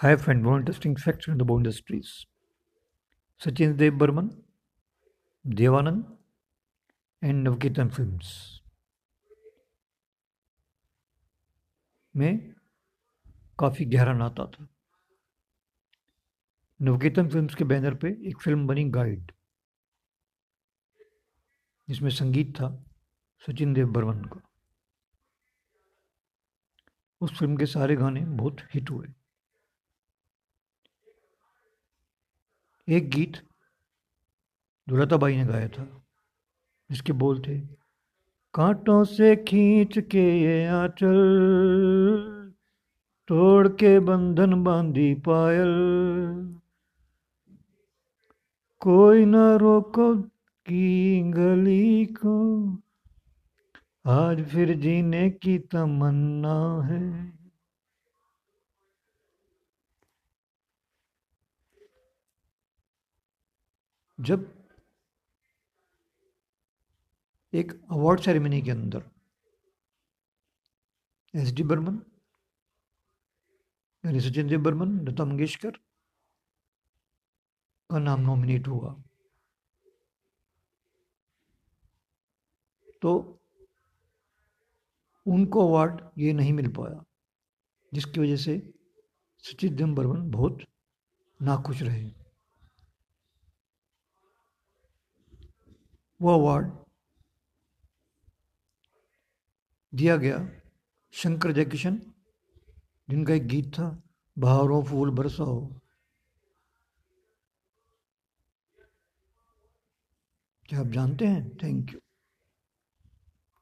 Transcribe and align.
Hi 0.00 0.14
friend, 0.14 0.46
one 0.46 0.60
interesting 0.60 0.94
fact 0.94 1.26
in 1.26 1.38
the 1.38 1.44
bow 1.44 1.56
industries. 1.56 2.24
Sachin 3.40 3.76
Dev 3.76 3.98
Burman, 3.98 4.30
Devanand, 5.44 6.04
and 7.22 7.44
Navketan 7.44 7.92
Films 7.92 8.60
में 12.14 12.54
काफ़ी 13.58 13.84
गहरा 13.96 14.12
नाता 14.12 14.46
था 14.54 14.68
Navketan 16.80 17.28
films 17.28 17.54
के 17.54 17.64
बैनर 17.64 17.94
पे 18.04 18.16
एक 18.28 18.40
फ़िल्म 18.44 18.66
बनी 18.66 18.84
गाइड 19.00 19.32
जिसमें 21.88 22.10
संगीत 22.10 22.56
था 22.56 22.74
सचिन 23.42 23.74
देव 23.74 23.92
बर्मन 23.92 24.24
का 24.32 24.40
उस 27.20 27.38
फ़िल्म 27.38 27.56
के 27.56 27.66
सारे 27.66 27.96
गाने 27.96 28.20
बहुत 28.20 28.68
हिट 28.74 28.90
हुए 28.90 29.17
एक 32.88 33.08
गीत 33.10 33.36
दुलताबाई 34.88 35.36
ने 35.36 35.44
गाया 35.44 35.68
था, 35.68 35.84
जिसके 36.90 37.12
बोल 37.12 37.40
थे, 37.40 37.58
कांटों 38.54 39.04
से 39.04 39.36
खींच 39.36 39.98
के 39.98 40.24
ये 40.42 40.66
आंचल, 40.66 42.52
तोड़ 43.28 43.68
के 43.68 43.98
बंधन 44.00 44.62
बांधी 44.64 45.14
पायल। 45.14 45.74
कोई 48.80 49.24
ना 49.24 49.56
रोको 49.56 50.14
की 50.66 51.20
गली 51.30 52.06
को, 52.06 52.36
आज 54.06 54.44
फिर 54.44 54.76
जीने 54.78 55.30
की 55.30 55.58
तमन्ना 55.58 56.82
है। 56.82 57.02
जब 64.18 64.46
एक 67.52 67.72
अवार्ड 67.90 68.20
सेरेमनी 68.20 68.60
के 68.62 68.70
अंदर 68.70 69.02
एस 71.34 71.52
डी 71.52 71.62
बर्मन 71.62 72.00
यानी 74.04 74.20
सचिन 74.20 74.48
देव 74.48 74.60
बर्मन 74.62 74.98
लता 75.08 75.24
मंगेशकर 75.24 75.70
का 77.90 77.98
नाम 77.98 78.20
नॉमिनेट 78.20 78.68
हुआ। 78.68 78.94
तो 83.02 83.14
उनको 85.26 85.66
अवार्ड 85.68 86.00
ये 86.18 86.32
नहीं 86.32 86.52
मिल 86.52 86.68
पाया, 86.72 87.04
जिसकी 87.92 88.20
वजह 88.20 88.36
से 88.36 88.60
सचिन 89.44 89.76
देव 89.76 89.94
बर्मन 89.94 90.30
बहुत 90.30 90.64
नाखुश 91.40 91.82
रहे। 91.82 92.17
वो 96.20 96.32
अवार्ड 96.34 96.72
दिया 99.92 100.16
गया 100.16 100.38
शंकर 101.12 101.52
जयकिशन, 101.52 101.96
जिनका 103.10 103.34
एक 103.34 103.46
गीत 103.46 103.72
था 103.74 103.88
बहारों 104.36 104.82
फूल 104.84 105.10
बरसाओ। 105.10 105.60
क्या 110.68 110.80
आप 110.80 110.86
जानते 110.86 111.26
हैं? 111.26 111.56
Thank 111.56 111.92
you 111.92 112.00